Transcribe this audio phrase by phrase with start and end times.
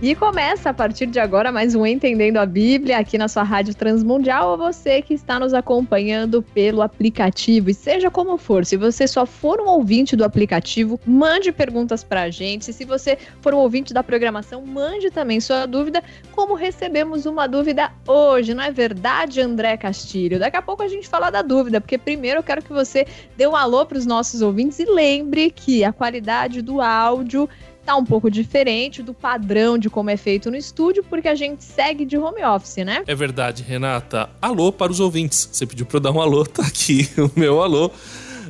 [0.00, 3.74] E começa a partir de agora mais um Entendendo a Bíblia aqui na sua Rádio
[3.74, 7.68] Transmundial, ou você que está nos acompanhando pelo aplicativo.
[7.68, 12.22] E seja como for, se você só for um ouvinte do aplicativo, mande perguntas para
[12.22, 12.72] a gente.
[12.72, 17.90] Se você for um ouvinte da programação, mande também sua dúvida, como recebemos uma dúvida
[18.06, 20.38] hoje, não é verdade, André Castilho?
[20.38, 23.04] Daqui a pouco a gente fala da dúvida, porque primeiro eu quero que você
[23.36, 27.48] dê um alô para os nossos ouvintes e lembre que a qualidade do áudio
[27.88, 31.64] tá um pouco diferente do padrão de como é feito no estúdio, porque a gente
[31.64, 33.02] segue de home office, né?
[33.06, 34.28] É verdade, Renata.
[34.42, 35.48] Alô para os ouvintes.
[35.50, 37.90] Você pediu para eu dar um alô, tá aqui o meu alô.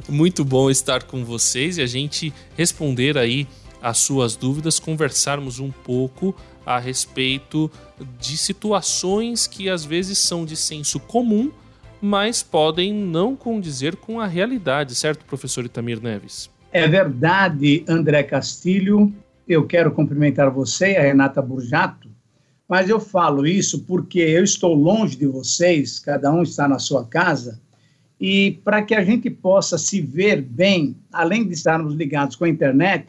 [0.09, 3.47] Muito bom estar com vocês e a gente responder aí
[3.81, 6.35] as suas dúvidas, conversarmos um pouco
[6.67, 7.71] a respeito
[8.19, 11.53] de situações que às vezes são de senso comum,
[12.03, 16.51] mas podem não condizer com a realidade, certo, professor Itamir Neves?
[16.73, 19.15] É verdade, André Castilho
[19.49, 22.11] eu quero cumprimentar você, a Renata Burjato,
[22.69, 27.07] mas eu falo isso porque eu estou longe de vocês, cada um está na sua
[27.07, 27.59] casa,
[28.21, 32.49] e para que a gente possa se ver bem, além de estarmos ligados com a
[32.49, 33.07] internet,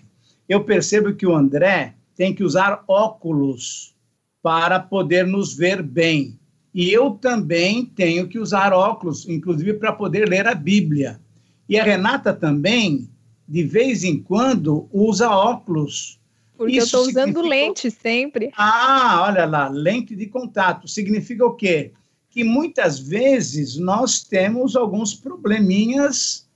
[0.47, 3.95] eu percebo que o André tem que usar óculos
[4.41, 6.39] para poder nos ver bem.
[6.73, 11.19] E eu também tenho que usar óculos, inclusive para poder ler a Bíblia.
[11.67, 13.09] E a Renata também,
[13.47, 16.18] de vez em quando, usa óculos
[16.59, 17.47] porque Isso eu estou usando significa...
[17.47, 18.51] lente sempre.
[18.57, 20.89] Ah, olha lá, lente de contato.
[20.89, 21.93] Significa o quê?
[22.29, 26.49] Que muitas vezes nós temos alguns probleminhas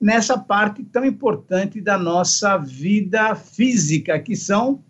[0.00, 4.82] nessa parte tão importante da nossa vida física, que são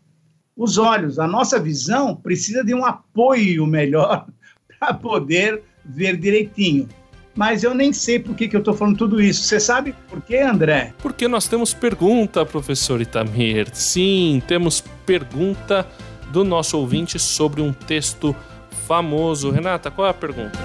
[0.54, 1.18] os olhos.
[1.18, 4.28] A nossa visão precisa de um apoio melhor
[4.78, 6.88] para poder ver direitinho
[7.34, 9.42] mas eu nem sei por que, que eu estou falando tudo isso.
[9.42, 10.92] Você sabe por quê, André?
[10.98, 13.68] Porque nós temos pergunta, professor Itamir.
[13.73, 15.86] Sim, temos pergunta
[16.30, 18.35] do nosso ouvinte sobre um texto
[18.86, 19.51] famoso.
[19.51, 20.58] Renata, qual é a pergunta?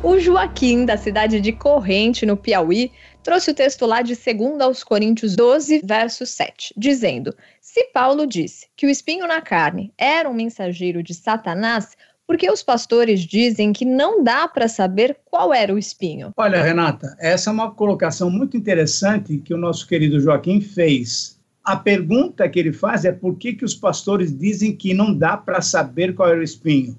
[0.00, 4.84] O Joaquim, da cidade de Corrente, no Piauí, trouxe o texto lá de 2 aos
[4.84, 10.34] Coríntios 12, verso 7, dizendo: Se Paulo disse que o espinho na carne era um
[10.34, 11.96] mensageiro de Satanás,
[12.28, 16.30] porque os pastores dizem que não dá para saber qual era o espinho.
[16.36, 21.40] Olha, Renata, essa é uma colocação muito interessante que o nosso querido Joaquim fez.
[21.64, 25.38] A pergunta que ele faz é por que, que os pastores dizem que não dá
[25.38, 26.98] para saber qual era o espinho?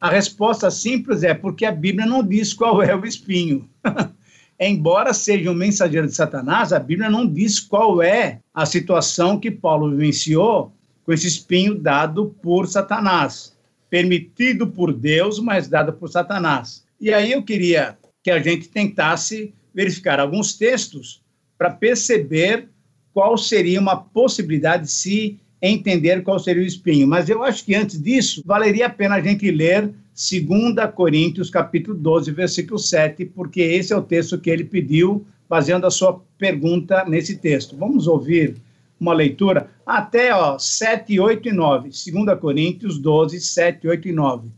[0.00, 3.68] A resposta simples é porque a Bíblia não diz qual é o espinho.
[4.58, 9.52] Embora seja um mensageiro de Satanás, a Bíblia não diz qual é a situação que
[9.52, 10.72] Paulo vivenciou
[11.04, 13.53] com esse espinho dado por Satanás
[13.94, 16.84] permitido por Deus, mas dado por Satanás.
[17.00, 21.22] E aí eu queria que a gente tentasse verificar alguns textos
[21.56, 22.68] para perceber
[23.12, 27.06] qual seria uma possibilidade de se entender qual seria o espinho.
[27.06, 31.96] Mas eu acho que antes disso, valeria a pena a gente ler 2 Coríntios, capítulo
[31.96, 37.04] 12, versículo 7, porque esse é o texto que ele pediu, fazendo a sua pergunta
[37.04, 37.76] nesse texto.
[37.76, 38.56] Vamos ouvir
[39.00, 41.88] uma leitura até ó, 7, 8 e 9.
[41.88, 44.48] 2 Coríntios 12, 7, 8 e 9.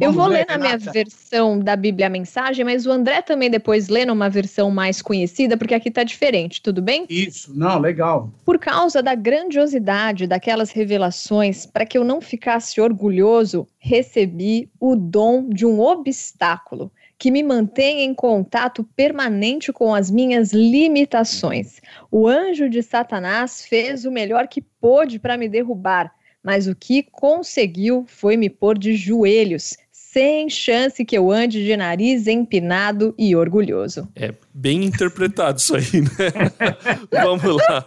[0.00, 3.88] Eu vou ler, na minha versão da Bíblia a mensagem, mas o André também depois
[3.88, 7.06] lê numa versão mais conhecida, porque aqui está diferente, tudo bem?
[7.08, 8.30] Isso, não, legal.
[8.44, 15.48] Por causa da grandiosidade daquelas revelações, para que eu não ficasse orgulhoso, recebi o dom
[15.48, 21.80] de um obstáculo que me mantém em contato permanente com as minhas limitações.
[22.10, 27.02] O anjo de Satanás fez o melhor que pôde para me derrubar, mas o que
[27.02, 33.34] conseguiu foi me pôr de joelhos, sem chance que eu ande de nariz empinado e
[33.34, 34.08] orgulhoso.
[34.14, 36.52] É bem interpretado isso aí, né?
[37.10, 37.86] Vamos lá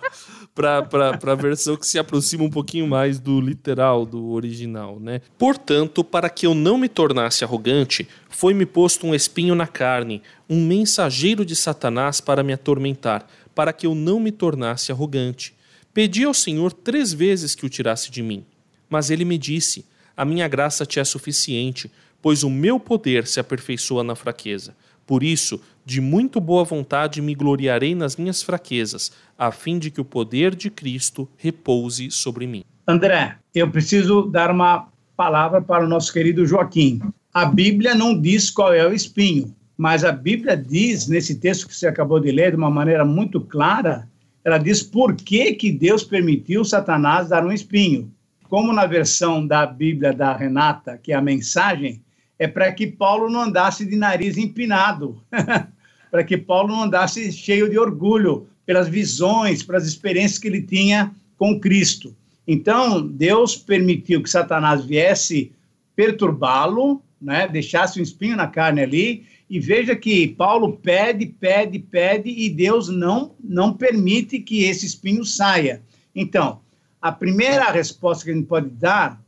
[0.58, 5.22] para a versão que se aproxima um pouquinho mais do literal, do original, né?
[5.38, 10.66] Portanto, para que eu não me tornasse arrogante, foi-me posto um espinho na carne, um
[10.66, 15.54] mensageiro de Satanás para me atormentar, para que eu não me tornasse arrogante.
[15.94, 18.44] Pedi ao Senhor três vezes que o tirasse de mim.
[18.90, 19.86] Mas ele me disse:
[20.16, 24.76] A minha graça te é suficiente, pois o meu poder se aperfeiçoa na fraqueza.
[25.08, 30.02] Por isso, de muito boa vontade me gloriarei nas minhas fraquezas, a fim de que
[30.02, 32.66] o poder de Cristo repouse sobre mim.
[32.86, 37.02] André, eu preciso dar uma palavra para o nosso querido Joaquim.
[37.34, 41.76] A Bíblia não diz qual é o espinho, mas a Bíblia diz, nesse texto que
[41.76, 44.10] você acabou de ler, de uma maneira muito clara,
[44.44, 48.12] ela diz por que, que Deus permitiu Satanás dar um espinho.
[48.50, 52.02] Como na versão da Bíblia da Renata, que é a mensagem,
[52.40, 55.22] é para que Paulo não andasse de nariz empinado,
[56.12, 61.12] para que Paulo não andasse cheio de orgulho pelas visões, pelas experiências que ele tinha
[61.38, 62.16] com Cristo.
[62.48, 65.52] Então, Deus permitiu que Satanás viesse
[65.96, 72.30] perturbá-lo, né, deixasse um espinho na carne ali, e veja que Paulo pede, pede, pede,
[72.30, 75.82] e Deus não, não permite que esse espinho saia.
[76.14, 76.60] Então,
[77.02, 79.22] a primeira resposta que a gente pode dar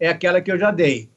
[0.00, 1.08] é aquela que eu já dei.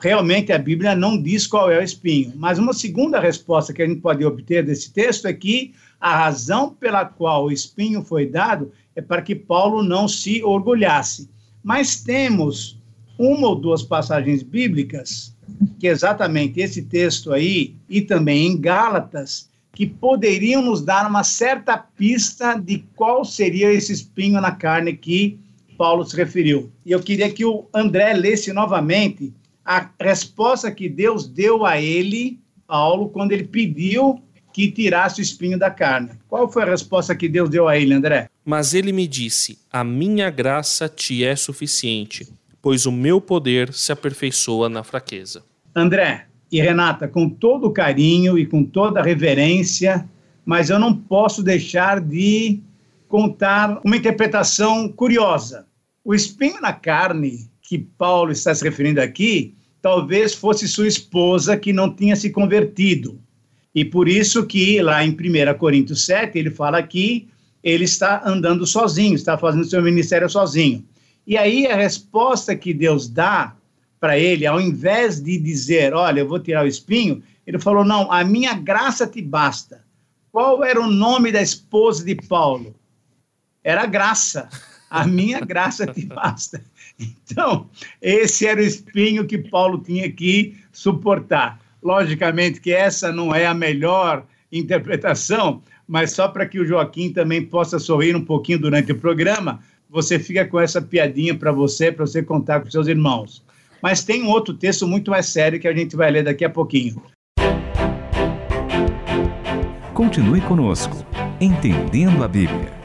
[0.00, 3.86] Realmente a Bíblia não diz qual é o espinho, mas uma segunda resposta que a
[3.86, 8.72] gente pode obter desse texto é que a razão pela qual o espinho foi dado
[8.96, 11.30] é para que Paulo não se orgulhasse.
[11.62, 12.80] Mas temos
[13.18, 15.36] uma ou duas passagens bíblicas,
[15.78, 21.78] que exatamente esse texto aí, e também em Gálatas, que poderiam nos dar uma certa
[21.78, 25.38] pista de qual seria esse espinho na carne que
[25.78, 26.70] Paulo se referiu.
[26.84, 29.32] E eu queria que o André lesse novamente
[29.64, 34.22] a resposta que Deus deu a ele, Paulo, quando ele pediu
[34.52, 36.10] que tirasse o espinho da carne.
[36.28, 38.28] Qual foi a resposta que Deus deu a ele, André?
[38.44, 42.28] Mas ele me disse: A minha graça te é suficiente,
[42.60, 45.42] pois o meu poder se aperfeiçoa na fraqueza.
[45.74, 50.06] André e Renata, com todo o carinho e com toda a reverência,
[50.44, 52.60] mas eu não posso deixar de
[53.08, 55.66] contar uma interpretação curiosa.
[56.04, 61.72] O espinho na carne que Paulo está se referindo aqui, talvez fosse sua esposa que
[61.72, 63.20] não tinha se convertido.
[63.74, 67.28] E por isso que lá em 1 Coríntios 7, ele fala que
[67.62, 70.84] ele está andando sozinho, está fazendo seu ministério sozinho.
[71.26, 73.56] E aí a resposta que Deus dá
[74.00, 78.10] para ele, ao invés de dizer, olha, eu vou tirar o espinho, ele falou, não,
[78.10, 79.84] a minha graça te basta.
[80.30, 82.74] Qual era o nome da esposa de Paulo?
[83.62, 84.48] Era graça.
[84.90, 86.62] A minha graça te basta.
[87.30, 87.68] Então,
[88.00, 91.60] esse era o espinho que Paulo tinha que suportar.
[91.82, 97.44] Logicamente que essa não é a melhor interpretação, mas só para que o Joaquim também
[97.44, 102.06] possa sorrir um pouquinho durante o programa, você fica com essa piadinha para você, para
[102.06, 103.42] você contar com seus irmãos.
[103.82, 106.50] Mas tem um outro texto muito mais sério que a gente vai ler daqui a
[106.50, 107.02] pouquinho.
[109.92, 111.04] Continue conosco,
[111.40, 112.81] entendendo a Bíblia.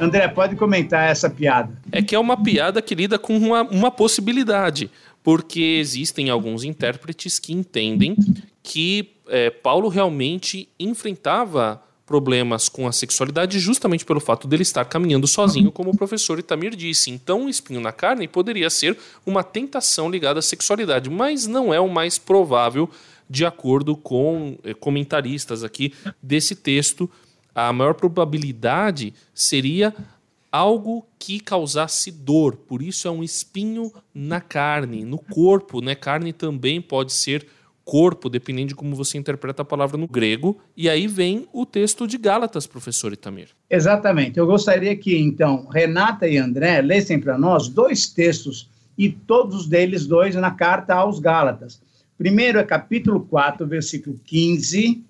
[0.00, 1.78] André, pode comentar essa piada.
[1.92, 4.90] É que é uma piada que lida com uma, uma possibilidade,
[5.22, 8.16] porque existem alguns intérpretes que entendem
[8.62, 15.28] que é, Paulo realmente enfrentava problemas com a sexualidade justamente pelo fato dele estar caminhando
[15.28, 17.08] sozinho, como o professor Itamir disse.
[17.08, 21.78] Então, o espinho na carne poderia ser uma tentação ligada à sexualidade, mas não é
[21.78, 22.90] o mais provável
[23.28, 27.08] de acordo com é, comentaristas aqui desse texto
[27.54, 29.94] a maior probabilidade seria
[30.50, 32.56] algo que causasse dor.
[32.56, 35.94] Por isso é um espinho na carne, no corpo, né?
[35.94, 37.46] Carne também pode ser
[37.84, 40.60] corpo, dependendo de como você interpreta a palavra no grego.
[40.76, 43.48] E aí vem o texto de Gálatas, professor Itamir.
[43.68, 44.38] Exatamente.
[44.38, 48.68] Eu gostaria que, então, Renata e André lessem para nós dois textos,
[49.00, 51.80] e todos deles dois na carta aos Gálatas.
[52.18, 55.02] Primeiro é capítulo 4, versículo 15,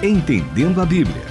[0.03, 1.31] Entendendo a Bíblia